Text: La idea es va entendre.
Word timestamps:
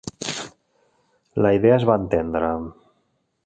La 1.45 1.53
idea 1.59 1.77
es 1.77 1.87
va 1.91 1.99
entendre. 2.05 2.53